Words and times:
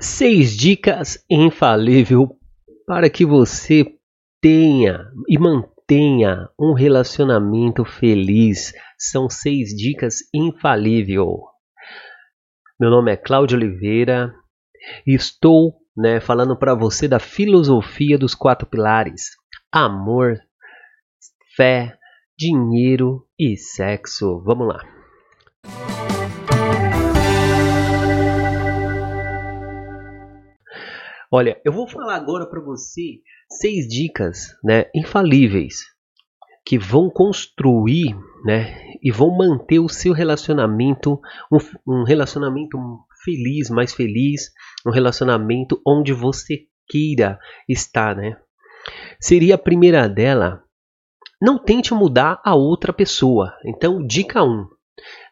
Seis 0.00 0.56
dicas 0.56 1.24
infalível 1.28 2.38
para 2.86 3.10
que 3.10 3.26
você 3.26 3.84
tenha 4.40 5.04
e 5.28 5.36
mantenha 5.36 6.48
um 6.56 6.72
relacionamento 6.72 7.84
feliz. 7.84 8.72
São 8.96 9.28
seis 9.28 9.70
dicas 9.70 10.18
infalível. 10.32 11.40
Meu 12.78 12.90
nome 12.90 13.10
é 13.10 13.16
Cláudio 13.16 13.56
Oliveira 13.56 14.32
e 15.04 15.16
estou 15.16 15.74
né, 15.96 16.20
falando 16.20 16.56
para 16.56 16.76
você 16.76 17.08
da 17.08 17.18
filosofia 17.18 18.16
dos 18.16 18.36
quatro 18.36 18.68
pilares: 18.68 19.30
amor, 19.72 20.38
fé, 21.56 21.98
dinheiro 22.38 23.26
e 23.36 23.56
sexo. 23.56 24.40
Vamos 24.44 24.68
lá. 24.68 24.97
Olha, 31.30 31.60
eu 31.64 31.72
vou 31.72 31.86
falar 31.86 32.16
agora 32.16 32.46
para 32.46 32.60
você 32.60 33.20
seis 33.50 33.86
dicas, 33.86 34.56
né, 34.64 34.86
infalíveis 34.94 35.80
que 36.64 36.78
vão 36.78 37.10
construir, 37.10 38.16
né, 38.44 38.94
e 39.02 39.10
vão 39.10 39.36
manter 39.36 39.78
o 39.78 39.88
seu 39.88 40.12
relacionamento 40.12 41.20
um, 41.50 41.58
um 41.86 42.04
relacionamento 42.04 42.78
feliz, 43.24 43.70
mais 43.70 43.92
feliz, 43.92 44.50
um 44.86 44.90
relacionamento 44.90 45.80
onde 45.86 46.12
você 46.12 46.66
queira 46.88 47.38
estar, 47.68 48.16
né? 48.16 48.38
Seria 49.20 49.56
a 49.56 49.58
primeira 49.58 50.08
dela, 50.08 50.62
não 51.40 51.58
tente 51.58 51.92
mudar 51.92 52.40
a 52.44 52.54
outra 52.54 52.92
pessoa. 52.92 53.54
Então, 53.64 54.04
dica 54.04 54.42
1. 54.42 54.66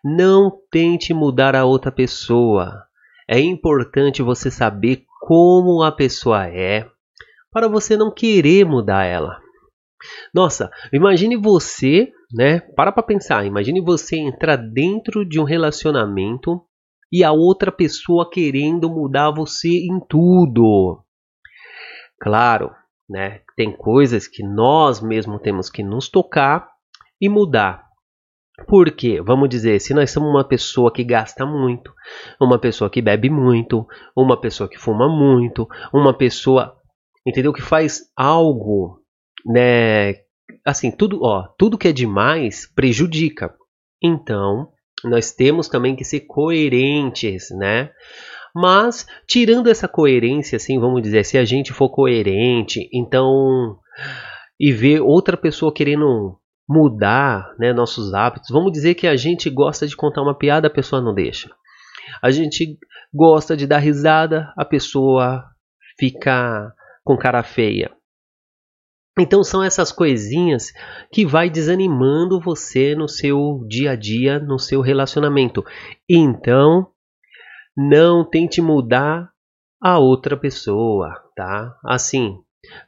Não 0.05 0.53
tente 0.71 1.13
mudar 1.15 1.57
a 1.57 1.65
outra 1.65 1.91
pessoa. 1.91 2.85
É 3.29 3.41
importante 3.41 4.23
você 4.23 4.51
saber 4.51 5.06
como 5.21 5.83
a 5.83 5.93
pessoa 5.93 6.47
é 6.47 6.89
para 7.51 7.69
você 7.69 7.97
não 7.97 8.13
querer 8.13 8.65
mudar 8.65 9.05
ela. 9.05 9.41
Nossa, 10.33 10.71
imagine 10.93 11.37
você, 11.37 12.13
né? 12.33 12.61
Para 12.77 12.93
para 12.93 13.03
pensar, 13.03 13.47
imagine 13.47 13.81
você 13.81 14.17
entrar 14.17 14.57
dentro 14.57 15.25
de 15.25 15.41
um 15.41 15.45
relacionamento 15.45 16.63
e 17.11 17.25
a 17.25 17.33
outra 17.33 17.73
pessoa 17.73 18.29
querendo 18.31 18.91
mudar 18.91 19.31
você 19.31 19.69
em 19.69 20.01
tudo. 20.09 21.03
Claro, 22.21 22.71
né? 23.09 23.41
Tem 23.57 23.75
coisas 23.75 24.27
que 24.27 24.43
nós 24.43 25.01
mesmos 25.01 25.41
temos 25.41 25.71
que 25.71 25.83
nos 25.83 26.09
tocar 26.09 26.69
e 27.21 27.29
mudar. 27.29 27.86
Por 28.67 28.91
quê? 28.91 29.21
Vamos 29.21 29.49
dizer, 29.49 29.81
se 29.81 29.93
nós 29.93 30.11
somos 30.11 30.31
uma 30.31 30.47
pessoa 30.47 30.93
que 30.93 31.05
gasta 31.05 31.45
muito, 31.45 31.93
uma 32.41 32.59
pessoa 32.59 32.89
que 32.89 33.03
bebe 33.03 33.29
muito, 33.29 33.87
uma 34.17 34.41
pessoa 34.41 34.69
que 34.69 34.79
fuma 34.79 35.09
muito, 35.09 35.69
uma 35.93 36.17
pessoa, 36.17 36.75
entendeu, 37.27 37.53
que 37.53 37.61
faz 37.61 38.11
algo, 38.17 39.03
né, 39.45 40.15
assim, 40.65 40.91
tudo, 40.91 41.21
ó, 41.23 41.47
tudo 41.59 41.77
que 41.77 41.89
é 41.89 41.93
demais 41.93 42.67
prejudica. 42.75 43.55
Então, 44.03 44.69
nós 45.05 45.33
temos 45.33 45.69
também 45.69 45.95
que 45.95 46.05
ser 46.05 46.21
coerentes, 46.21 47.49
né? 47.51 47.91
Mas 48.55 49.07
tirando 49.29 49.69
essa 49.69 49.87
coerência, 49.87 50.57
assim, 50.57 50.81
vamos 50.81 51.03
dizer, 51.03 51.25
se 51.25 51.37
a 51.37 51.45
gente 51.45 51.75
for 51.75 51.91
coerente, 51.91 52.89
então 52.91 53.79
e 54.59 54.73
ver 54.73 55.01
outra 55.01 55.37
pessoa 55.37 55.73
querendo 55.73 56.39
mudar 56.69 57.55
né, 57.59 57.73
nossos 57.73 58.13
hábitos. 58.13 58.51
Vamos 58.51 58.73
dizer 58.73 58.95
que 58.95 59.07
a 59.07 59.17
gente 59.17 59.49
gosta 59.49 59.87
de 59.87 59.97
contar 59.97 60.23
uma 60.23 60.37
piada, 60.37 60.67
a 60.67 60.71
pessoa 60.71 61.01
não 61.01 61.15
deixa. 61.15 61.51
A 62.23 62.31
gente 62.31 62.79
gosta 63.13 63.57
de 63.57 63.67
dar 63.67 63.79
risada, 63.79 64.53
a 64.57 64.65
pessoa 64.65 65.45
fica 65.99 66.73
com 67.05 67.17
cara 67.17 67.43
feia. 67.43 67.91
Então 69.19 69.43
são 69.43 69.63
essas 69.63 69.91
coisinhas 69.91 70.73
que 71.11 71.25
vai 71.25 71.49
desanimando 71.49 72.39
você 72.39 72.95
no 72.95 73.09
seu 73.09 73.65
dia 73.67 73.93
a 73.93 73.97
dia, 73.97 74.39
no 74.39 74.59
seu 74.59 74.83
relacionamento. 74.83 75.65
Então, 76.09 76.91
não 77.75 78.29
tente 78.29 78.61
mudar 78.61 79.31
a 79.81 79.99
outra 79.99 80.37
pessoa, 80.37 81.15
tá? 81.35 81.79
Assim, 81.85 82.39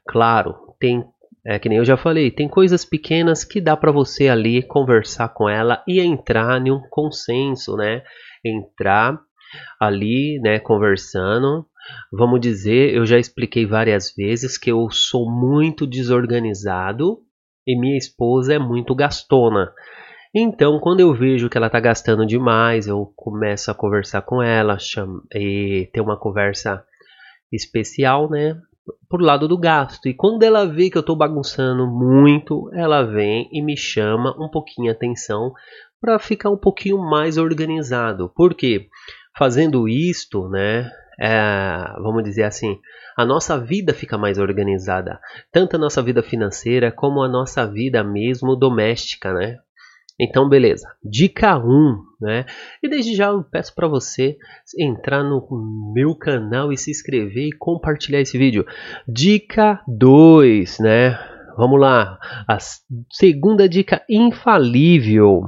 claro, 0.07 0.75
tem 0.79 1.05
é 1.47 1.59
que 1.59 1.69
nem 1.69 1.79
eu 1.79 1.85
já 1.85 1.97
falei, 1.97 2.31
tem 2.31 2.49
coisas 2.49 2.85
pequenas 2.85 3.45
que 3.45 3.61
dá 3.61 3.77
para 3.77 3.93
você 3.93 4.29
ali 4.29 4.63
conversar 4.63 5.29
com 5.31 5.49
ela 5.49 5.83
e 5.87 6.01
entrar 6.01 6.61
em 6.65 6.71
um 6.71 6.81
consenso, 6.91 7.77
né? 7.77 8.03
Entrar 8.45 9.19
ali, 9.81 10.39
né, 10.41 10.59
conversando. 10.59 11.67
Vamos 12.13 12.41
dizer, 12.41 12.95
eu 12.95 13.07
já 13.07 13.19
expliquei 13.19 13.65
várias 13.65 14.13
vezes 14.15 14.59
que 14.59 14.71
eu 14.71 14.91
sou 14.91 15.31
muito 15.31 15.87
desorganizado 15.87 17.21
e 17.67 17.79
minha 17.79 17.97
esposa 17.97 18.55
é 18.55 18.59
muito 18.59 18.95
gastona. 18.95 19.73
Então, 20.35 20.79
quando 20.79 21.01
eu 21.01 21.15
vejo 21.15 21.49
que 21.49 21.57
ela 21.57 21.69
está 21.69 21.81
gastando 21.81 22.27
demais, 22.27 22.87
eu 22.87 23.13
começo 23.17 23.71
a 23.71 23.75
conversar 23.75 24.23
com 24.23 24.43
ela 24.43 24.79
chamo, 24.79 25.23
e 25.35 25.89
ter 25.93 26.01
uma 26.01 26.19
conversa 26.19 26.85
especial, 27.51 28.29
né? 28.29 28.55
Pro 29.09 29.25
lado 29.25 29.49
do 29.49 29.59
gasto. 29.59 30.09
E 30.09 30.15
quando 30.15 30.43
ela 30.43 30.67
vê 30.67 30.91
que 30.91 30.97
eu 30.97 31.01
estou 31.01 31.17
bagunçando 31.17 31.87
muito, 31.87 32.71
ela 32.73 33.03
vem 33.03 33.49
e 33.53 33.63
me 33.63 33.77
chama 33.77 34.35
um 34.39 34.49
pouquinho 34.49 34.91
a 34.91 34.93
atenção 34.93 35.53
para 36.01 36.19
ficar 36.19 36.51
um 36.51 36.57
pouquinho 36.57 36.99
mais 36.99 37.39
organizado. 37.39 38.31
Por 38.35 38.55
quê? 38.55 38.89
Fazendo 39.37 39.89
isto, 39.89 40.49
né? 40.49 40.91
É, 41.21 41.95
vamos 42.01 42.23
dizer 42.23 42.45
assim, 42.45 42.79
a 43.17 43.25
nossa 43.25 43.59
vida 43.59 43.93
fica 43.93 44.17
mais 44.17 44.39
organizada, 44.39 45.19
tanto 45.51 45.75
a 45.75 45.79
nossa 45.79 46.01
vida 46.01 46.23
financeira 46.23 46.93
como 46.93 47.21
a 47.21 47.29
nossa 47.29 47.67
vida 47.67 48.05
mesmo 48.05 48.55
doméstica, 48.55 49.35
né? 49.35 49.59
Então, 50.21 50.49
beleza. 50.49 50.89
Dica 51.05 51.57
1, 51.57 52.03
né? 52.21 52.45
E 52.83 52.89
desde 52.89 53.15
já 53.15 53.29
eu 53.29 53.45
peço 53.45 53.73
para 53.75 53.87
você 53.87 54.37
entrar 54.77 55.23
no 55.23 55.47
meu 55.95 56.17
canal 56.17 56.73
e 56.73 56.77
se 56.77 56.91
inscrever 56.91 57.47
e 57.47 57.57
compartilhar 57.57 58.21
esse 58.21 58.37
vídeo. 58.37 58.67
Dica 59.07 59.81
2, 59.87 60.81
né? 60.81 61.17
Vamos 61.57 61.81
lá. 61.81 62.19
A 62.49 62.59
segunda 63.13 63.69
dica 63.69 64.05
infalível. 64.09 65.43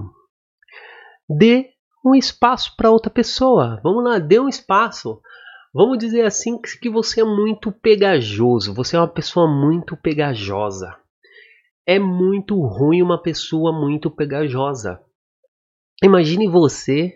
Dê 1.28 1.70
um 2.06 2.14
espaço 2.14 2.75
para 2.76 2.91
outra 2.91 3.10
pessoa. 3.10 3.81
Vamos 3.82 4.04
lá, 4.04 4.19
dê 4.19 4.38
um 4.38 4.48
espaço. 4.48 5.20
Vamos 5.75 5.98
dizer 5.98 6.25
assim 6.25 6.60
que 6.60 6.88
você 6.88 7.20
é 7.20 7.25
muito 7.25 7.70
pegajoso, 7.70 8.75
você 8.75 8.97
é 8.97 9.00
uma 9.00 9.06
pessoa 9.06 9.48
muito 9.48 9.97
pegajosa 9.97 11.00
é 11.87 11.99
muito 11.99 12.61
ruim 12.61 13.03
uma 13.03 13.21
pessoa 13.21 13.73
muito 13.73 14.11
pegajosa. 14.11 15.01
Imagine 16.03 16.49
você 16.49 17.15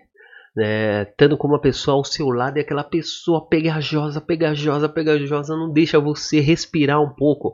né, 0.54 1.02
estando 1.02 1.36
com 1.36 1.48
uma 1.48 1.60
pessoa 1.60 1.96
ao 1.96 2.04
seu 2.04 2.30
lado 2.30 2.58
e 2.58 2.60
aquela 2.60 2.84
pessoa 2.84 3.48
pegajosa, 3.48 4.20
pegajosa, 4.20 4.88
pegajosa 4.88 5.56
não 5.56 5.72
deixa 5.72 5.98
você 5.98 6.40
respirar 6.40 7.02
um 7.02 7.14
pouco. 7.14 7.52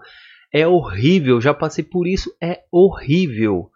É 0.53 0.67
horrível, 0.67 1.41
já 1.41 1.55
passei 1.55 1.85
por 1.85 2.07
isso, 2.07 2.35
é 2.43 2.63
horrível. 2.71 3.71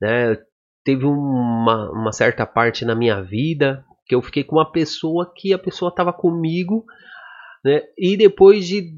Né? 0.00 0.36
Teve 0.84 1.04
uma, 1.04 1.90
uma 1.92 2.12
certa 2.12 2.46
parte 2.46 2.84
na 2.84 2.94
minha 2.94 3.20
vida 3.20 3.84
que 4.06 4.14
eu 4.14 4.22
fiquei 4.22 4.44
com 4.44 4.56
uma 4.56 4.70
pessoa 4.70 5.32
que 5.34 5.52
a 5.52 5.58
pessoa 5.58 5.88
estava 5.88 6.12
comigo 6.12 6.84
né? 7.64 7.82
e 7.98 8.16
depois 8.16 8.66
de 8.66 8.92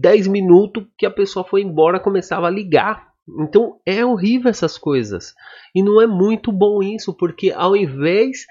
10 0.00 0.26
minutos 0.26 0.86
que 0.98 1.06
a 1.06 1.10
pessoa 1.10 1.44
foi 1.44 1.62
embora 1.62 2.00
começava 2.00 2.46
a 2.46 2.50
ligar 2.50 3.13
então 3.40 3.80
é 3.86 4.04
horrível 4.04 4.50
essas 4.50 4.78
coisas. 4.78 5.34
E 5.74 5.82
não 5.82 6.00
é 6.00 6.06
muito 6.06 6.52
bom 6.52 6.82
isso, 6.82 7.14
porque 7.16 7.50
ao 7.50 7.76
invés 7.76 8.46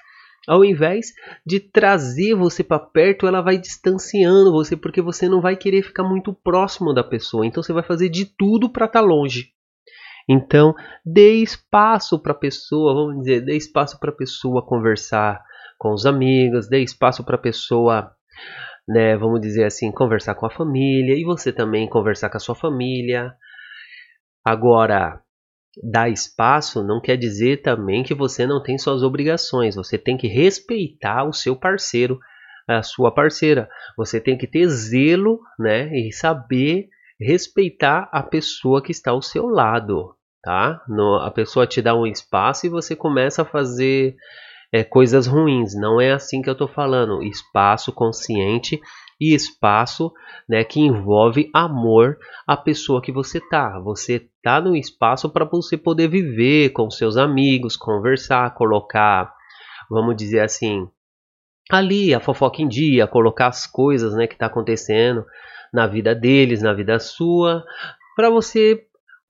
ao 0.47 0.65
invés 0.65 1.13
de 1.45 1.59
trazer 1.59 2.35
você 2.35 2.63
para 2.63 2.79
perto, 2.79 3.25
ela 3.25 3.41
vai 3.41 3.57
distanciando 3.57 4.51
você, 4.51 4.75
porque 4.75 5.01
você 5.01 5.29
não 5.29 5.39
vai 5.39 5.55
querer 5.55 5.83
ficar 5.83 6.03
muito 6.03 6.33
próximo 6.33 6.93
da 6.93 7.03
pessoa. 7.03 7.45
Então 7.45 7.63
você 7.63 7.71
vai 7.71 7.83
fazer 7.83 8.09
de 8.09 8.25
tudo 8.25 8.69
para 8.69 8.85
estar 8.85 8.99
tá 8.99 9.05
longe. 9.05 9.53
Então, 10.27 10.73
dê 11.05 11.35
espaço 11.35 12.21
para 12.21 12.31
a 12.31 12.35
pessoa, 12.35 12.93
vamos 12.93 13.19
dizer, 13.19 13.41
dê 13.41 13.55
espaço 13.55 13.99
para 13.99 14.09
a 14.09 14.15
pessoa 14.15 14.65
conversar 14.65 15.41
com 15.77 15.91
os 15.93 16.05
amigos, 16.05 16.69
dê 16.69 16.79
espaço 16.79 17.25
para 17.25 17.35
a 17.35 17.41
pessoa, 17.41 18.11
né, 18.87 19.17
vamos 19.17 19.41
dizer 19.41 19.65
assim, 19.65 19.91
conversar 19.91 20.35
com 20.35 20.45
a 20.45 20.51
família 20.51 21.15
e 21.15 21.23
você 21.23 21.51
também 21.51 21.89
conversar 21.89 22.29
com 22.29 22.37
a 22.37 22.39
sua 22.39 22.55
família. 22.55 23.33
Agora, 24.43 25.21
dar 25.81 26.09
espaço 26.09 26.83
não 26.83 26.99
quer 27.01 27.17
dizer 27.17 27.61
também 27.61 28.03
que 28.03 28.13
você 28.13 28.45
não 28.45 28.61
tem 28.61 28.77
suas 28.77 29.01
obrigações. 29.01 29.75
Você 29.75 29.97
tem 29.97 30.17
que 30.17 30.27
respeitar 30.27 31.23
o 31.23 31.33
seu 31.33 31.55
parceiro, 31.55 32.19
a 32.67 32.83
sua 32.83 33.13
parceira. 33.13 33.69
Você 33.97 34.19
tem 34.19 34.37
que 34.37 34.47
ter 34.47 34.67
zelo, 34.67 35.39
né, 35.57 35.87
e 35.95 36.11
saber 36.11 36.89
respeitar 37.19 38.09
a 38.11 38.21
pessoa 38.21 38.81
que 38.81 38.91
está 38.91 39.11
ao 39.11 39.21
seu 39.21 39.47
lado, 39.47 40.15
tá? 40.43 40.83
No, 40.87 41.15
a 41.15 41.31
pessoa 41.31 41.65
te 41.65 41.81
dá 41.81 41.95
um 41.95 42.05
espaço 42.05 42.65
e 42.65 42.69
você 42.69 42.95
começa 42.95 43.43
a 43.43 43.45
fazer 43.45 44.15
é, 44.73 44.83
coisas 44.83 45.27
ruins. 45.27 45.73
Não 45.73 46.01
é 46.01 46.11
assim 46.11 46.41
que 46.41 46.49
eu 46.49 46.53
estou 46.53 46.67
falando. 46.67 47.23
Espaço 47.23 47.93
consciente 47.93 48.81
e 49.23 49.33
espaço, 49.35 50.11
né, 50.47 50.63
que 50.63 50.79
envolve 50.79 51.49
amor 51.53 52.17
à 52.45 52.57
pessoa 52.57 53.01
que 53.01 53.11
você 53.11 53.39
tá. 53.39 53.79
Você 53.79 54.27
tá 54.41 54.59
no 54.59 54.75
espaço 54.75 55.29
para 55.29 55.45
você 55.45 55.77
poder 55.77 56.09
viver 56.09 56.69
com 56.69 56.89
seus 56.89 57.15
amigos, 57.15 57.77
conversar, 57.77 58.53
colocar, 58.53 59.33
vamos 59.89 60.15
dizer 60.15 60.41
assim, 60.41 60.87
ali 61.71 62.13
a 62.13 62.19
fofoca 62.19 62.61
em 62.61 62.67
dia, 62.67 63.07
colocar 63.07 63.47
as 63.47 63.65
coisas, 63.65 64.13
né, 64.13 64.27
que 64.27 64.37
tá 64.37 64.47
acontecendo 64.47 65.25
na 65.73 65.87
vida 65.87 66.13
deles, 66.13 66.61
na 66.61 66.73
vida 66.73 66.99
sua, 66.99 67.63
para 68.15 68.29
você 68.29 68.85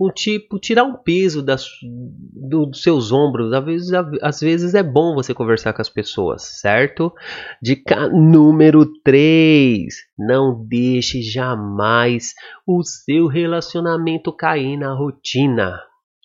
um 0.06 0.12
tipo 0.12 0.60
tirar 0.60 0.84
um 0.84 0.96
peso 0.96 1.42
das, 1.42 1.68
do, 1.82 2.66
dos 2.66 2.82
seus 2.82 3.12
ombros. 3.12 3.52
Às 3.54 3.66
vezes, 3.66 3.92
às 4.22 4.40
vezes 4.40 4.76
é 4.76 4.84
bom 4.84 5.16
você 5.16 5.34
conversar 5.34 5.74
com 5.74 5.82
as 5.82 5.90
pessoas, 5.90 6.60
certo? 6.60 7.14
Dica 7.62 8.10
número 8.10 8.86
3: 9.04 9.94
não 10.18 10.66
deixe 10.68 11.22
jamais 11.22 12.34
o 12.68 12.84
seu 12.84 13.28
relacionamento 13.28 14.32
cair 14.32 14.78
na 14.78 14.94
rotina. 14.94 15.80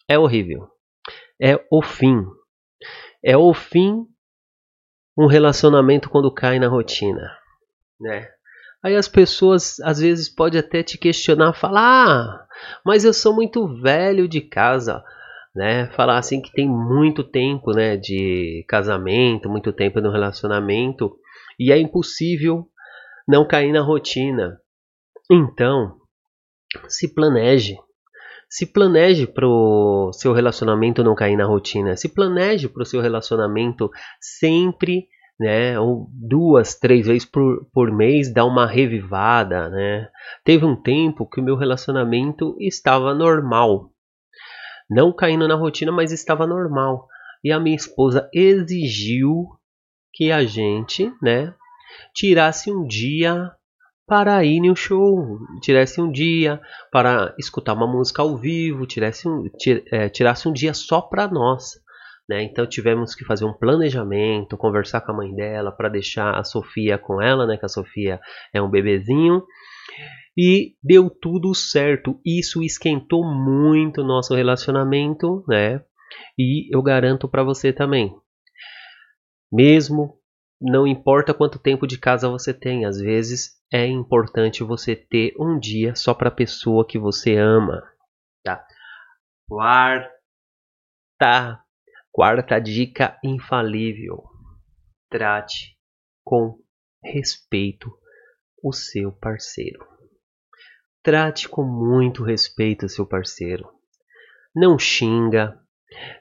É 0.09 0.19
horrível. 0.19 0.69
É 1.41 1.59
o 1.71 1.83
fim. 1.83 2.25
É 3.23 3.37
o 3.37 3.53
fim 3.53 4.07
um 5.19 5.27
relacionamento 5.27 6.09
quando 6.09 6.33
cai 6.33 6.61
na 6.61 6.69
rotina, 6.69 7.37
né? 8.01 8.29
Aí 8.89 8.97
as 8.97 9.07
pessoas 9.07 9.79
às 9.81 10.01
vezes 10.01 10.31
podem 10.31 10.59
até 10.59 10.83
te 10.83 10.97
questionar, 10.97 11.53
falar, 11.53 11.83
ah, 11.83 12.47
mas 12.83 13.05
eu 13.05 13.13
sou 13.13 13.35
muito 13.35 13.69
velho 13.83 14.27
de 14.27 14.41
casa, 14.41 15.05
né? 15.55 15.91
Falar 15.91 16.17
assim 16.17 16.41
que 16.41 16.51
tem 16.51 16.67
muito 16.67 17.23
tempo, 17.23 17.73
né, 17.73 17.99
de 17.99 18.65
casamento, 18.67 19.47
muito 19.47 19.75
tempo 19.75 20.01
no 20.01 20.11
relacionamento 20.11 21.15
e 21.61 21.71
é 21.71 21.77
impossível 21.79 22.67
não 23.29 23.47
cair 23.47 23.73
na 23.73 23.83
rotina. 23.83 24.59
Então, 25.31 25.99
se 26.89 27.13
planeje. 27.13 27.77
Se 28.49 28.65
planeje 28.65 29.27
para 29.27 29.47
o 29.47 30.11
seu 30.15 30.33
relacionamento 30.33 31.05
não 31.05 31.15
cair 31.15 31.37
na 31.37 31.45
rotina. 31.45 31.95
Se 31.95 32.09
planeje 32.09 32.71
para 32.71 32.85
o 32.85 32.87
seu 32.87 33.03
relacionamento 33.03 33.91
sempre 34.19 35.09
né, 35.39 35.79
ou 35.79 36.09
duas, 36.13 36.75
três 36.75 37.07
vezes 37.07 37.25
por, 37.25 37.65
por 37.73 37.93
mês, 37.93 38.33
dar 38.33 38.45
uma 38.45 38.67
revivada, 38.67 39.69
né? 39.69 40.09
Teve 40.45 40.65
um 40.65 40.75
tempo 40.75 41.29
que 41.29 41.41
o 41.41 41.45
meu 41.45 41.57
relacionamento 41.57 42.57
estava 42.59 43.15
normal, 43.15 43.91
não 44.91 45.13
caindo 45.13 45.47
na 45.47 45.55
rotina, 45.55 45.93
mas 45.93 46.13
estava 46.13 46.47
normal. 46.47 47.07
E 47.45 47.53
a 47.53 47.61
minha 47.61 47.77
esposa 47.77 48.29
exigiu 48.33 49.47
que 50.13 50.33
a 50.33 50.45
gente, 50.45 51.13
né, 51.23 51.55
tirasse 52.13 52.73
um 52.73 52.85
dia 52.85 53.53
para 54.07 54.43
ir 54.43 54.61
no 54.61 54.75
show, 54.75 55.39
tirasse 55.61 56.01
um 56.01 56.11
dia 56.11 56.61
para 56.91 57.35
escutar 57.39 57.75
uma 57.75 57.87
música 57.87 58.23
ao 58.23 58.37
vivo, 58.37 58.87
tirasse 58.87 59.29
um, 59.29 59.45
é, 59.93 60.09
tirasse 60.09 60.49
um 60.49 60.53
dia 60.53 60.73
só 60.73 61.01
para 61.01 61.29
nós. 61.29 61.75
Né? 62.29 62.43
Então 62.43 62.67
tivemos 62.67 63.15
que 63.15 63.25
fazer 63.25 63.47
um 63.47 63.55
planejamento, 63.55 64.57
conversar 64.57 65.01
com 65.01 65.13
a 65.13 65.17
mãe 65.17 65.35
dela 65.35 65.73
para 65.73 65.89
deixar 65.89 66.39
a 66.39 66.45
Sofia 66.45 66.99
com 66.99 67.23
ela, 67.23 67.47
né? 67.47 67.57
que 67.57 67.65
a 67.65 67.69
Sofia 67.69 68.21
é 68.53 68.61
um 68.61 68.69
bebezinho. 68.69 69.43
E 70.37 70.77
deu 70.83 71.09
tudo 71.11 71.55
certo. 71.55 72.21
Isso 72.25 72.63
esquentou 72.63 73.25
muito 73.25 74.03
o 74.03 74.07
nosso 74.07 74.35
relacionamento, 74.37 75.45
né? 75.49 75.83
E 76.39 76.73
eu 76.73 76.81
garanto 76.81 77.29
para 77.29 77.43
você 77.43 77.73
também. 77.73 78.15
Mesmo 79.51 80.19
não 80.61 80.87
importa 80.87 81.35
quanto 81.35 81.59
tempo 81.59 81.89
de 81.89 81.99
casa 81.99 82.29
você 82.29 82.55
tem, 82.55 82.85
às 82.85 82.99
vezes 82.99 83.59
é 83.73 83.87
importante 83.87 84.63
você 84.63 84.95
ter 84.95 85.35
um 85.39 85.59
dia 85.59 85.95
só 85.97 86.15
para 86.15 86.29
a 86.29 86.35
pessoa 86.35 86.87
que 86.87 86.99
você 86.99 87.37
ama, 87.37 87.83
tá? 88.45 88.65
Quarta 89.49 90.11
Quarta 92.13 92.59
dica 92.59 93.19
infalível: 93.23 94.25
trate 95.09 95.77
com 96.25 96.59
respeito 97.03 97.91
o 98.63 98.73
seu 98.73 99.13
parceiro. 99.13 99.87
Trate 101.03 101.49
com 101.49 101.63
muito 101.63 102.23
respeito 102.25 102.87
o 102.87 102.89
seu 102.89 103.07
parceiro. 103.07 103.69
Não 104.55 104.79
xinga, 104.79 105.61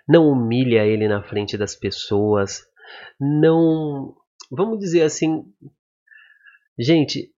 não 0.08 0.30
humilha 0.30 0.86
ele 0.86 1.08
na 1.08 1.24
frente 1.24 1.58
das 1.58 1.76
pessoas, 1.76 2.62
não, 3.20 4.16
vamos 4.52 4.80
dizer 4.80 5.04
assim, 5.04 5.44
gente, 6.78 7.34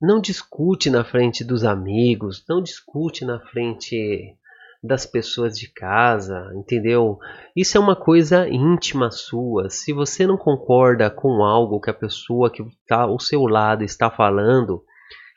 não 0.00 0.20
discute 0.20 0.90
na 0.90 1.04
frente 1.04 1.42
dos 1.42 1.64
amigos, 1.64 2.44
não 2.48 2.62
discute 2.62 3.24
na 3.24 3.40
frente 3.48 4.36
das 4.84 5.06
pessoas 5.06 5.58
de 5.58 5.66
casa, 5.72 6.52
entendeu? 6.54 7.18
Isso 7.56 7.78
é 7.78 7.80
uma 7.80 7.96
coisa 7.96 8.46
íntima 8.46 9.10
sua. 9.10 9.70
Se 9.70 9.94
você 9.94 10.26
não 10.26 10.36
concorda 10.36 11.10
com 11.10 11.42
algo 11.42 11.80
que 11.80 11.88
a 11.88 11.94
pessoa 11.94 12.50
que 12.50 12.62
está 12.62 13.00
ao 13.00 13.18
seu 13.18 13.46
lado 13.46 13.82
está 13.82 14.10
falando, 14.10 14.84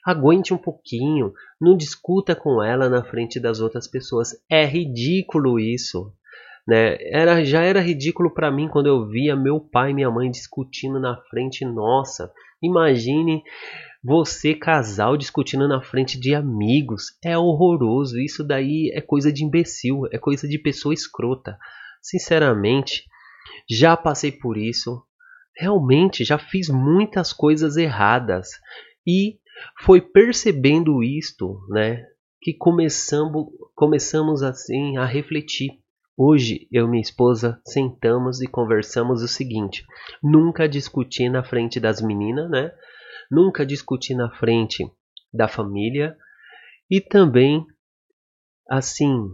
aguente 0.06 0.54
um 0.54 0.58
pouquinho, 0.58 1.34
não 1.62 1.78
discuta 1.78 2.36
com 2.36 2.62
ela 2.62 2.90
na 2.90 3.02
frente 3.06 3.40
das 3.40 3.62
outras 3.62 3.88
pessoas. 3.88 4.36
É 4.50 4.66
ridículo 4.66 5.58
isso. 5.58 6.12
Né? 6.68 6.98
Era, 7.02 7.44
já 7.46 7.62
era 7.62 7.80
ridículo 7.80 8.34
para 8.34 8.52
mim 8.52 8.68
quando 8.68 8.88
eu 8.88 9.08
via 9.08 9.36
meu 9.36 9.60
pai 9.60 9.92
e 9.92 9.94
minha 9.94 10.12
mãe 10.12 10.30
discutindo 10.30 11.00
na 11.00 11.16
frente 11.30 11.64
nossa. 11.64 12.32
Imagine 12.62 13.42
você, 14.04 14.54
casal, 14.54 15.16
discutindo 15.16 15.68
na 15.68 15.82
frente 15.82 16.20
de 16.20 16.36
amigos. 16.36 17.18
É 17.24 17.38
horroroso. 17.38 18.20
Isso 18.20 18.44
daí 18.44 18.92
é 18.94 19.02
coisa 19.02 19.32
de 19.32 19.44
imbecil. 19.44 20.02
É 20.12 20.18
coisa 20.18 20.48
de 20.48 20.60
pessoa 20.60 20.94
escrota. 20.94 21.58
Sinceramente, 22.02 23.04
já 23.70 23.96
passei 23.96 24.32
por 24.32 24.58
isso. 24.58 25.02
Realmente, 25.58 26.24
já 26.24 26.38
fiz 26.38 26.70
muitas 26.70 27.34
coisas 27.34 27.78
erradas. 27.78 28.50
E 29.06 29.40
foi 29.82 30.02
percebendo 30.02 31.04
isto, 31.04 31.60
né? 31.70 32.04
Que 32.42 32.54
começamos, 32.54 33.48
começamos 33.74 34.44
assim 34.44 34.98
a 34.98 35.06
refletir. 35.06 35.72
Hoje 36.20 36.68
eu 36.72 36.88
e 36.88 36.90
minha 36.90 37.02
esposa 37.02 37.62
sentamos 37.64 38.42
e 38.42 38.48
conversamos 38.48 39.22
o 39.22 39.28
seguinte: 39.28 39.86
nunca 40.24 40.68
discutir 40.68 41.30
na 41.30 41.44
frente 41.44 41.80
das 41.80 42.02
meninas, 42.02 42.50
né? 42.50 42.72
nunca 43.30 43.66
discutir 43.66 44.16
na 44.16 44.30
frente 44.32 44.84
da 45.32 45.48
família. 45.48 46.18
E 46.90 47.00
também 47.02 47.66
assim 48.70 49.30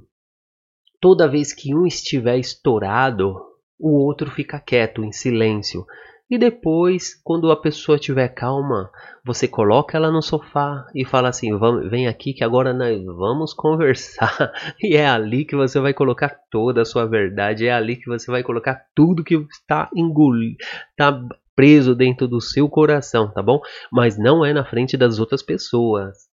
toda 0.99 1.29
vez 1.29 1.53
que 1.53 1.73
um 1.73 1.85
estiver 1.85 2.37
estourado 2.37 3.33
o 3.79 3.91
outro 3.91 4.29
fica 4.31 4.59
quieto 4.59 5.03
em 5.03 5.11
silêncio 5.11 5.85
e 6.29 6.37
depois 6.37 7.19
quando 7.23 7.51
a 7.51 7.55
pessoa 7.55 7.95
estiver 7.95 8.29
calma 8.29 8.89
você 9.25 9.47
coloca 9.47 9.97
ela 9.97 10.11
no 10.11 10.21
sofá 10.21 10.85
e 10.95 11.05
fala 11.05 11.29
assim 11.29 11.51
vem 11.89 12.07
aqui 12.07 12.33
que 12.33 12.43
agora 12.43 12.73
nós 12.73 13.03
vamos 13.05 13.53
conversar 13.55 14.51
e 14.81 14.95
é 14.95 15.07
ali 15.07 15.45
que 15.45 15.55
você 15.55 15.79
vai 15.79 15.93
colocar 15.93 16.37
toda 16.49 16.81
a 16.81 16.85
sua 16.85 17.05
verdade 17.05 17.67
é 17.67 17.73
ali 17.73 17.95
que 17.95 18.09
você 18.09 18.31
vai 18.31 18.43
colocar 18.43 18.85
tudo 18.95 19.23
que 19.23 19.35
está 19.35 19.89
engolido 19.95 20.57
está 20.91 21.21
preso 21.55 21.95
dentro 21.95 22.27
do 22.27 22.41
seu 22.41 22.67
coração, 22.67 23.31
tá 23.31 23.41
bom? 23.41 23.59
Mas 23.91 24.17
não 24.17 24.43
é 24.43 24.53
na 24.53 24.65
frente 24.65 24.97
das 24.97 25.19
outras 25.19 25.41
pessoas. 25.41 26.27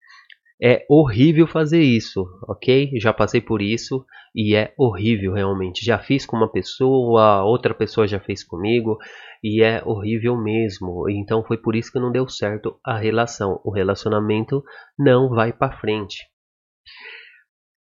É 0.61 0.85
horrível 0.89 1.47
fazer 1.47 1.81
isso, 1.81 2.27
ok? 2.49 2.91
Já 2.99 3.13
passei 3.13 3.41
por 3.41 3.63
isso 3.63 4.05
e 4.35 4.57
é 4.57 4.75
horrível 4.77 5.33
realmente. 5.33 5.85
Já 5.85 5.99
fiz 5.99 6.27
com 6.27 6.37
uma 6.37 6.51
pessoa, 6.51 7.45
outra 7.45 7.73
pessoa 7.73 8.09
já 8.09 8.19
fez 8.19 8.43
comigo 8.43 8.99
e 9.43 9.63
é 9.63 9.83
horrível 9.85 10.37
mesmo. 10.37 11.09
Então 11.09 11.45
foi 11.45 11.59
por 11.59 11.77
isso 11.77 11.93
que 11.93 12.01
não 12.01 12.11
deu 12.11 12.29
certo 12.29 12.79
a 12.85 12.99
relação. 12.99 13.61
O 13.65 13.71
relacionamento 13.71 14.65
não 14.99 15.29
vai 15.29 15.53
para 15.53 15.79
frente. 15.79 16.27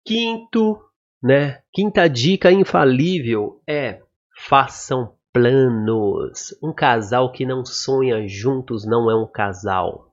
Quinto, 0.05 0.79
né? 1.23 1.63
Quinta 1.73 2.09
dica 2.09 2.53
infalível 2.53 3.63
é 3.67 4.03
façam 4.37 5.15
planos. 5.33 6.57
Um 6.63 6.75
casal 6.75 7.33
que 7.33 7.47
não 7.47 7.65
sonha 7.65 8.27
juntos 8.27 8.87
não 8.87 9.11
é 9.11 9.15
um 9.15 9.27
casal. 9.27 10.10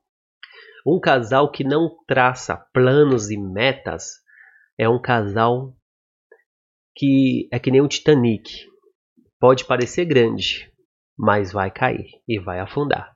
Um 0.88 1.02
casal 1.02 1.52
que 1.52 1.66
não 1.66 1.98
traça 2.08 2.56
planos 2.74 3.30
e 3.30 3.36
metas 3.36 4.22
é 4.78 4.88
um 4.88 5.02
casal 5.02 5.76
que 6.96 7.50
é 7.52 7.60
que 7.60 7.70
nem 7.70 7.82
um 7.82 7.90
Titanic. 7.90 8.66
Pode 9.38 9.66
parecer 9.66 10.06
grande, 10.06 10.72
mas 11.18 11.52
vai 11.52 11.70
cair 11.70 12.08
e 12.26 12.40
vai 12.40 12.62
afundar, 12.62 13.14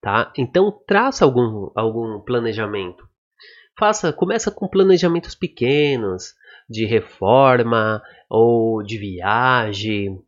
tá? 0.00 0.32
Então 0.38 0.72
traça 0.86 1.26
algum 1.26 1.70
algum 1.74 2.18
planejamento. 2.18 3.06
Faça, 3.78 4.10
começa 4.10 4.50
com 4.50 4.66
planejamentos 4.66 5.34
pequenos 5.34 6.32
de 6.66 6.86
reforma 6.86 8.02
ou 8.26 8.82
de 8.82 8.96
viagem, 8.96 10.18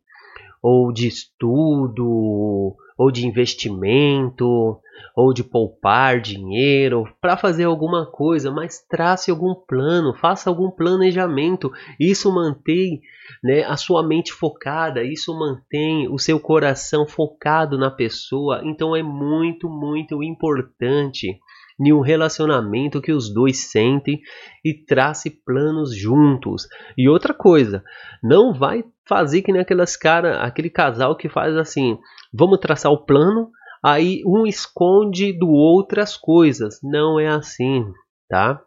ou 0.61 0.93
de 0.93 1.07
estudo, 1.07 2.77
ou 2.97 3.11
de 3.11 3.27
investimento, 3.27 4.79
ou 5.15 5.33
de 5.33 5.43
poupar 5.43 6.19
dinheiro 6.19 7.05
para 7.21 7.37
fazer 7.37 7.63
alguma 7.63 8.05
coisa, 8.05 8.51
mas 8.51 8.79
trace 8.79 9.31
algum 9.31 9.53
plano, 9.53 10.13
faça 10.13 10.49
algum 10.49 10.69
planejamento. 10.69 11.71
Isso 11.99 12.33
mantém 12.33 13.01
né, 13.43 13.63
a 13.63 13.77
sua 13.77 14.05
mente 14.05 14.33
focada, 14.33 15.03
isso 15.03 15.37
mantém 15.37 16.07
o 16.09 16.17
seu 16.17 16.39
coração 16.39 17.07
focado 17.07 17.77
na 17.77 17.89
pessoa. 17.89 18.61
Então 18.63 18.95
é 18.95 19.01
muito, 19.01 19.69
muito 19.69 20.21
importante 20.21 21.39
em 21.79 21.91
um 21.91 21.99
relacionamento 21.99 23.01
que 23.01 23.11
os 23.11 23.33
dois 23.33 23.69
sentem 23.69 24.21
e 24.63 24.73
trace 24.73 25.29
planos 25.29 25.95
juntos. 25.95 26.67
E 26.97 27.09
outra 27.09 27.33
coisa, 27.33 27.83
não 28.23 28.53
vai 28.53 28.83
fazer 29.07 29.41
que 29.41 29.51
nem 29.51 29.61
aquelas 29.61 29.95
cara, 29.95 30.41
aquele 30.41 30.69
casal 30.69 31.15
que 31.15 31.29
faz 31.29 31.55
assim, 31.55 31.97
vamos 32.33 32.59
traçar 32.59 32.91
o 32.91 33.05
plano, 33.05 33.51
aí 33.83 34.21
um 34.25 34.45
esconde 34.45 35.31
do 35.31 35.49
outro 35.49 36.01
as 36.01 36.17
coisas. 36.17 36.79
Não 36.83 37.19
é 37.19 37.27
assim, 37.27 37.85
tá? 38.29 38.61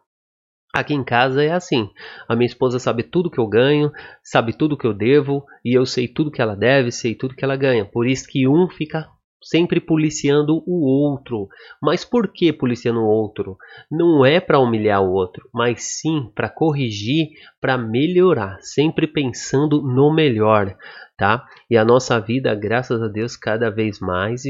Aqui 0.73 0.93
em 0.93 1.03
casa 1.03 1.43
é 1.43 1.51
assim. 1.51 1.89
A 2.27 2.35
minha 2.35 2.45
esposa 2.45 2.77
sabe 2.77 3.03
tudo 3.03 3.31
que 3.31 3.39
eu 3.39 3.47
ganho, 3.47 3.91
sabe 4.23 4.55
tudo 4.55 4.77
que 4.77 4.85
eu 4.85 4.93
devo, 4.93 5.43
e 5.65 5.73
eu 5.73 5.85
sei 5.85 6.07
tudo 6.07 6.31
que 6.31 6.41
ela 6.41 6.55
deve, 6.55 6.91
sei 6.91 7.15
tudo 7.15 7.35
que 7.35 7.43
ela 7.43 7.55
ganha. 7.55 7.85
Por 7.85 8.07
isso 8.07 8.27
que 8.27 8.47
um 8.47 8.69
fica 8.69 9.09
sempre 9.41 9.79
policiando 9.79 10.63
o 10.65 10.85
outro. 10.85 11.47
Mas 11.81 12.03
por 12.03 12.31
que 12.31 12.51
policiando 12.51 12.99
o 12.99 13.07
outro? 13.07 13.57
Não 13.89 14.25
é 14.25 14.39
para 14.39 14.59
humilhar 14.59 15.01
o 15.01 15.11
outro, 15.11 15.49
mas 15.53 15.83
sim 15.83 16.31
para 16.35 16.49
corrigir, 16.49 17.29
para 17.59 17.77
melhorar, 17.77 18.57
sempre 18.61 19.07
pensando 19.07 19.81
no 19.81 20.13
melhor, 20.13 20.75
tá? 21.17 21.45
E 21.69 21.77
a 21.77 21.85
nossa 21.85 22.19
vida, 22.19 22.53
graças 22.55 23.01
a 23.01 23.07
Deus, 23.07 23.35
cada 23.35 23.69
vez 23.69 23.99
mais 23.99 24.43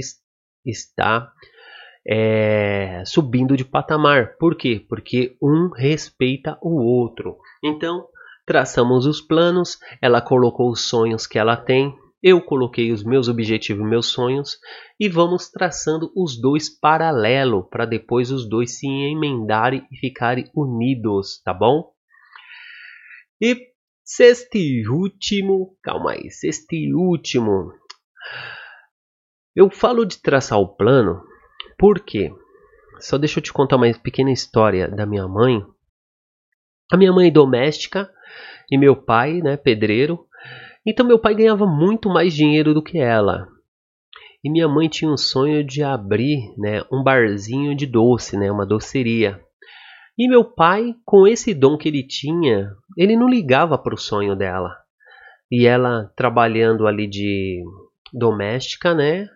está 0.66 1.32
é, 2.08 3.04
subindo 3.06 3.56
de 3.56 3.66
patamar. 3.66 4.38
Por 4.40 4.56
quê? 4.56 4.86
Porque 4.88 5.38
um 5.42 5.70
respeita 5.70 6.58
o 6.62 6.82
outro. 6.82 7.38
Então, 7.64 8.06
traçamos 8.46 9.06
os 9.06 9.22
planos, 9.22 9.78
ela 10.02 10.22
colocou 10.22 10.72
os 10.72 10.88
sonhos 10.88 11.28
que 11.28 11.38
ela 11.38 11.56
tem, 11.56 11.96
eu 12.22 12.42
coloquei 12.42 12.92
os 12.92 13.04
meus 13.04 13.30
objetivos, 13.30 13.88
meus 13.88 14.08
sonhos 14.08 14.58
e 15.00 15.08
vamos 15.08 15.50
traçando 15.50 16.12
os 16.16 16.40
dois 16.40 16.70
paralelo 16.70 17.64
para 17.70 17.86
depois 17.86 18.30
os 18.30 18.48
dois 18.48 18.78
se 18.78 18.88
emendarem 18.88 19.88
e 19.92 19.98
ficarem 19.98 20.50
unidos, 20.54 21.42
tá 21.44 21.54
bom? 21.54 21.94
E 23.42 23.70
sexto 24.04 24.56
e 24.56 24.88
último, 24.88 25.78
calma 25.82 26.12
aí, 26.12 26.30
sexto 26.30 26.74
e 26.74 26.94
último. 26.94 27.72
Eu 29.56 29.70
falo 29.70 30.04
de 30.04 30.22
traçar 30.22 30.60
o 30.60 30.76
plano 30.76 31.24
porque 31.78 32.34
só 33.00 33.18
deixa 33.18 33.40
eu 33.40 33.44
te 33.44 33.54
contar 33.54 33.78
uma 33.78 33.92
pequena 33.94 34.32
história 34.32 34.90
da 34.90 35.06
minha 35.06 35.26
mãe. 35.26 35.66
A 36.92 36.98
minha 36.98 37.14
mãe 37.14 37.30
é 37.30 37.32
doméstica 37.32 38.12
e 38.70 38.78
meu 38.78 38.96
pai, 38.96 39.42
né, 39.42 39.56
pedreiro, 39.56 40.28
então 40.90 41.06
meu 41.06 41.20
pai 41.20 41.36
ganhava 41.36 41.66
muito 41.66 42.10
mais 42.10 42.34
dinheiro 42.34 42.74
do 42.74 42.84
que 42.84 42.98
ela. 42.98 43.48
E 44.44 44.50
minha 44.50 44.68
mãe 44.68 44.88
tinha 44.88 45.12
um 45.12 45.18
sonho 45.18 45.64
de 45.66 45.84
abrir 45.84 46.54
né, 46.58 46.82
um 46.92 47.04
barzinho 47.04 47.76
de 47.76 47.86
doce, 47.86 48.38
né, 48.38 48.52
uma 48.52 48.66
doceria. 48.66 49.40
E 50.18 50.28
meu 50.28 50.44
pai, 50.44 50.96
com 51.06 51.28
esse 51.28 51.54
dom 51.54 51.78
que 51.78 51.88
ele 51.88 52.06
tinha, 52.06 52.70
ele 52.98 53.16
não 53.16 53.28
ligava 53.28 53.78
para 53.78 53.94
o 53.94 53.98
sonho 53.98 54.36
dela. 54.36 54.76
E 55.52 55.66
ela 55.66 56.12
trabalhando 56.16 56.88
ali 56.88 57.08
de 57.08 57.64
doméstica, 58.14 58.94
né? 58.94 59.28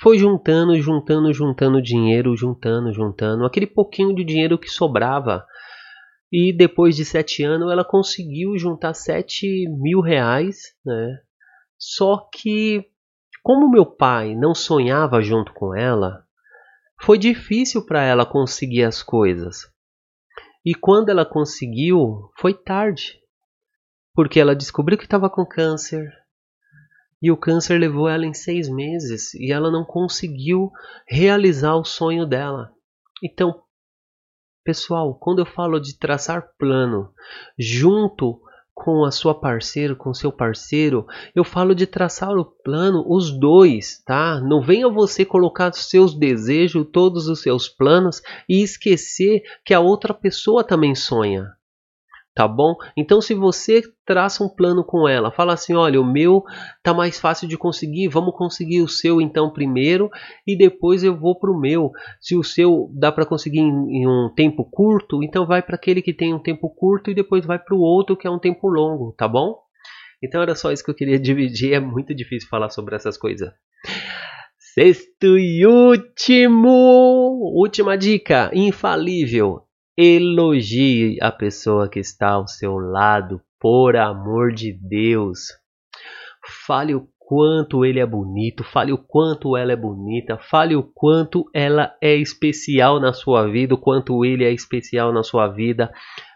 Foi 0.00 0.18
juntando, 0.18 0.78
juntando, 0.80 1.32
juntando 1.32 1.82
dinheiro, 1.82 2.36
juntando, 2.36 2.92
juntando. 2.92 3.44
Aquele 3.44 3.66
pouquinho 3.66 4.14
de 4.14 4.24
dinheiro 4.24 4.58
que 4.58 4.68
sobrava 4.68 5.44
e 6.32 6.50
depois 6.50 6.96
de 6.96 7.04
sete 7.04 7.42
anos 7.44 7.70
ela 7.70 7.84
conseguiu 7.84 8.56
juntar 8.56 8.94
sete 8.94 9.68
mil 9.68 10.00
reais, 10.00 10.74
né? 10.84 11.18
Só 11.78 12.28
que 12.32 12.88
como 13.42 13.70
meu 13.70 13.84
pai 13.84 14.34
não 14.34 14.54
sonhava 14.54 15.20
junto 15.20 15.52
com 15.52 15.74
ela, 15.76 16.24
foi 17.02 17.18
difícil 17.18 17.84
para 17.84 18.02
ela 18.02 18.24
conseguir 18.24 18.84
as 18.84 19.02
coisas. 19.02 19.70
E 20.64 20.74
quando 20.74 21.08
ela 21.08 21.26
conseguiu, 21.26 22.30
foi 22.38 22.54
tarde, 22.54 23.20
porque 24.14 24.38
ela 24.38 24.54
descobriu 24.54 24.96
que 24.96 25.04
estava 25.04 25.28
com 25.28 25.44
câncer. 25.44 26.08
E 27.20 27.30
o 27.30 27.36
câncer 27.36 27.78
levou 27.78 28.08
ela 28.08 28.24
em 28.24 28.32
seis 28.32 28.68
meses 28.68 29.34
e 29.34 29.52
ela 29.52 29.70
não 29.70 29.84
conseguiu 29.84 30.70
realizar 31.08 31.74
o 31.74 31.84
sonho 31.84 32.24
dela. 32.24 32.72
Então, 33.22 33.62
Pessoal, 34.64 35.14
quando 35.14 35.40
eu 35.40 35.46
falo 35.46 35.80
de 35.80 35.98
traçar 35.98 36.54
plano 36.56 37.10
junto 37.58 38.40
com 38.74 39.04
a 39.04 39.10
sua 39.10 39.34
parceira, 39.34 39.94
com 39.94 40.14
seu 40.14 40.32
parceiro, 40.32 41.06
eu 41.34 41.44
falo 41.44 41.74
de 41.74 41.86
traçar 41.86 42.36
o 42.36 42.44
plano 42.44 43.04
os 43.06 43.30
dois, 43.30 44.02
tá? 44.04 44.40
Não 44.40 44.62
venha 44.62 44.88
você 44.88 45.24
colocar 45.24 45.72
seus 45.72 46.14
desejos, 46.14 46.86
todos 46.92 47.28
os 47.28 47.42
seus 47.42 47.68
planos 47.68 48.22
e 48.48 48.62
esquecer 48.62 49.42
que 49.64 49.74
a 49.74 49.80
outra 49.80 50.14
pessoa 50.14 50.64
também 50.64 50.94
sonha 50.94 51.52
tá 52.34 52.48
bom? 52.48 52.74
Então 52.96 53.20
se 53.20 53.34
você 53.34 53.82
traça 54.06 54.42
um 54.42 54.48
plano 54.48 54.82
com 54.84 55.06
ela, 55.06 55.30
fala 55.30 55.52
assim, 55.52 55.74
olha, 55.74 56.00
o 56.00 56.04
meu 56.04 56.42
tá 56.82 56.94
mais 56.94 57.20
fácil 57.20 57.46
de 57.46 57.58
conseguir, 57.58 58.08
vamos 58.08 58.34
conseguir 58.34 58.80
o 58.82 58.88
seu 58.88 59.20
então 59.20 59.52
primeiro 59.52 60.10
e 60.46 60.56
depois 60.56 61.04
eu 61.04 61.16
vou 61.16 61.38
para 61.38 61.50
o 61.50 61.58
meu. 61.58 61.90
Se 62.20 62.36
o 62.36 62.42
seu 62.42 62.90
dá 62.94 63.12
para 63.12 63.26
conseguir 63.26 63.60
em, 63.60 64.06
um 64.06 64.32
tempo 64.34 64.64
curto, 64.64 65.22
então 65.22 65.46
vai 65.46 65.62
para 65.62 65.76
aquele 65.76 66.00
que 66.00 66.14
tem 66.14 66.32
um 66.32 66.42
tempo 66.42 66.70
curto 66.70 67.10
e 67.10 67.14
depois 67.14 67.44
vai 67.44 67.58
para 67.58 67.74
o 67.74 67.80
outro 67.80 68.16
que 68.16 68.26
é 68.26 68.30
um 68.30 68.38
tempo 68.38 68.68
longo, 68.68 69.12
tá 69.12 69.28
bom? 69.28 69.58
Então 70.22 70.40
era 70.40 70.54
só 70.54 70.72
isso 70.72 70.84
que 70.84 70.90
eu 70.90 70.94
queria 70.94 71.18
dividir, 71.20 71.74
é 71.74 71.80
muito 71.80 72.14
difícil 72.14 72.48
falar 72.48 72.70
sobre 72.70 72.96
essas 72.96 73.18
coisas. 73.18 73.50
Sexto 74.74 75.38
e 75.38 75.66
último, 75.66 77.52
última 77.54 77.98
dica, 77.98 78.50
infalível 78.54 79.66
Elogie 79.96 81.18
a 81.20 81.30
pessoa 81.30 81.86
que 81.86 82.00
está 82.00 82.30
ao 82.30 82.48
seu 82.48 82.78
lado, 82.78 83.42
por 83.60 83.94
amor 83.94 84.50
de 84.52 84.72
Deus. 84.72 85.48
Fale 86.66 86.94
o 86.94 87.06
quanto 87.18 87.84
ele 87.84 88.00
é 88.00 88.06
bonito, 88.06 88.64
fale 88.64 88.90
o 88.90 88.96
quanto 88.96 89.54
ela 89.54 89.70
é 89.70 89.76
bonita, 89.76 90.38
fale 90.38 90.74
o 90.74 90.82
quanto 90.82 91.44
ela 91.54 91.94
é 92.02 92.16
especial 92.16 92.98
na 92.98 93.12
sua 93.12 93.46
vida, 93.46 93.74
o 93.74 93.78
quanto 93.78 94.24
ele 94.24 94.44
é 94.44 94.50
especial 94.50 95.12
na 95.12 95.22
sua 95.22 95.46
vida. 95.48 95.92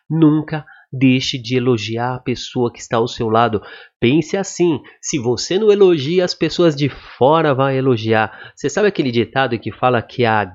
Nunca 0.08 0.66
deixe 0.92 1.38
de 1.38 1.56
elogiar 1.56 2.16
a 2.16 2.20
pessoa 2.20 2.70
que 2.70 2.78
está 2.78 2.98
ao 2.98 3.08
seu 3.08 3.30
lado. 3.30 3.62
Pense 3.98 4.36
assim: 4.36 4.82
se 5.00 5.18
você 5.18 5.58
não 5.58 5.72
elogia, 5.72 6.26
as 6.26 6.34
pessoas 6.34 6.76
de 6.76 6.90
fora 6.90 7.54
vão 7.54 7.70
elogiar. 7.70 8.52
Você 8.54 8.68
sabe 8.68 8.88
aquele 8.88 9.10
ditado 9.10 9.58
que 9.58 9.72
fala 9.72 10.02
que 10.02 10.26
a 10.26 10.52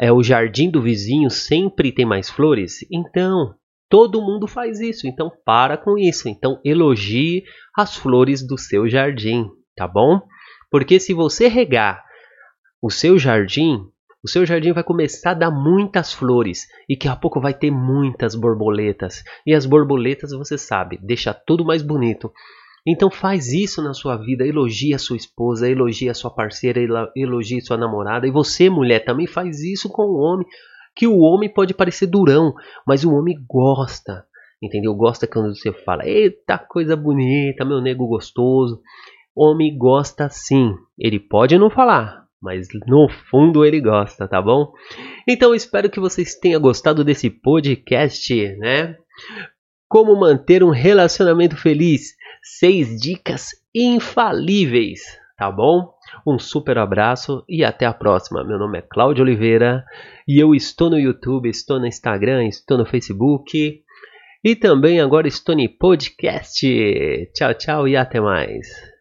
é, 0.00 0.12
o 0.12 0.22
jardim 0.22 0.70
do 0.70 0.82
vizinho 0.82 1.30
sempre 1.30 1.92
tem 1.92 2.04
mais 2.04 2.28
flores? 2.28 2.78
Então, 2.90 3.54
todo 3.88 4.22
mundo 4.22 4.46
faz 4.46 4.80
isso. 4.80 5.06
Então, 5.06 5.30
para 5.44 5.76
com 5.76 5.96
isso. 5.98 6.28
Então, 6.28 6.60
elogie 6.64 7.44
as 7.76 7.96
flores 7.96 8.46
do 8.46 8.58
seu 8.58 8.88
jardim, 8.88 9.48
tá 9.76 9.86
bom? 9.86 10.20
Porque 10.70 10.98
se 11.00 11.14
você 11.14 11.48
regar 11.48 12.04
o 12.82 12.90
seu 12.90 13.18
jardim, 13.18 13.80
o 14.22 14.28
seu 14.28 14.44
jardim 14.44 14.72
vai 14.72 14.82
começar 14.82 15.30
a 15.30 15.34
dar 15.34 15.50
muitas 15.50 16.12
flores 16.12 16.66
e 16.88 16.96
daqui 16.96 17.08
a 17.08 17.16
pouco 17.16 17.40
vai 17.40 17.54
ter 17.54 17.70
muitas 17.70 18.34
borboletas. 18.34 19.22
E 19.46 19.54
as 19.54 19.64
borboletas, 19.64 20.32
você 20.32 20.58
sabe, 20.58 20.98
deixa 21.02 21.32
tudo 21.32 21.64
mais 21.64 21.82
bonito. 21.82 22.32
Então 22.86 23.10
faz 23.10 23.52
isso 23.52 23.82
na 23.82 23.92
sua 23.92 24.16
vida, 24.16 24.46
elogie 24.46 24.94
a 24.94 24.98
sua 24.98 25.16
esposa, 25.16 25.68
elogie 25.68 26.08
a 26.08 26.14
sua 26.14 26.30
parceira, 26.30 26.80
elogie 27.16 27.60
sua 27.60 27.76
namorada. 27.76 28.28
E 28.28 28.30
você, 28.30 28.70
mulher, 28.70 29.04
também 29.04 29.26
faz 29.26 29.60
isso 29.60 29.88
com 29.88 30.02
o 30.02 30.18
homem, 30.18 30.46
que 30.94 31.06
o 31.06 31.18
homem 31.18 31.52
pode 31.52 31.74
parecer 31.74 32.06
durão, 32.06 32.54
mas 32.86 33.04
o 33.04 33.12
homem 33.12 33.36
gosta. 33.48 34.24
Entendeu? 34.62 34.94
Gosta 34.94 35.26
quando 35.26 35.54
você 35.54 35.72
fala, 35.72 36.06
eita 36.06 36.56
coisa 36.56 36.96
bonita, 36.96 37.64
meu 37.64 37.80
nego 37.80 38.06
gostoso. 38.06 38.80
Homem 39.34 39.76
gosta 39.76 40.28
sim. 40.30 40.72
Ele 40.98 41.18
pode 41.18 41.58
não 41.58 41.68
falar, 41.68 42.24
mas 42.40 42.68
no 42.86 43.08
fundo 43.28 43.64
ele 43.66 43.80
gosta, 43.80 44.28
tá 44.28 44.40
bom? 44.40 44.72
Então 45.28 45.54
espero 45.54 45.90
que 45.90 46.00
vocês 46.00 46.36
tenham 46.36 46.60
gostado 46.60 47.04
desse 47.04 47.28
podcast, 47.28 48.56
né? 48.58 48.96
Como 49.88 50.18
manter 50.18 50.64
um 50.64 50.70
relacionamento 50.70 51.56
feliz 51.56 52.14
seis 52.46 52.96
dicas 53.00 53.50
infalíveis, 53.74 55.00
tá 55.36 55.50
bom? 55.50 55.92
Um 56.24 56.38
super 56.38 56.78
abraço 56.78 57.44
e 57.48 57.64
até 57.64 57.86
a 57.86 57.92
próxima. 57.92 58.44
Meu 58.44 58.56
nome 58.56 58.78
é 58.78 58.82
Cláudio 58.82 59.24
Oliveira 59.24 59.84
e 60.28 60.40
eu 60.40 60.54
estou 60.54 60.88
no 60.88 60.98
YouTube, 60.98 61.48
estou 61.48 61.80
no 61.80 61.86
Instagram, 61.86 62.46
estou 62.46 62.78
no 62.78 62.86
Facebook 62.86 63.82
e 64.44 64.54
também 64.54 65.00
agora 65.00 65.26
estou 65.26 65.56
no 65.56 65.68
podcast. 65.68 66.64
Tchau, 67.34 67.54
tchau 67.54 67.88
e 67.88 67.96
até 67.96 68.20
mais. 68.20 68.95